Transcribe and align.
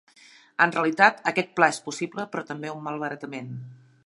En 0.65 0.73
realitat, 0.75 1.21
aquest 1.33 1.53
pla 1.59 1.71
és 1.75 1.81
possible, 1.91 2.27
però 2.33 2.47
també 2.51 2.75
un 2.79 2.85
malbaratament. 2.89 3.59